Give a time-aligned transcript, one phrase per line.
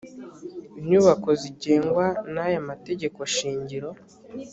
[0.79, 3.89] inyubako zigengwa n’aya mategeko shingiro